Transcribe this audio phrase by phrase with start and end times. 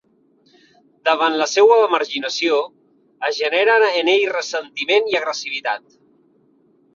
[1.09, 2.57] Davant la seua marginació,
[3.29, 5.87] es genera en ell ressentiment i agressivitat.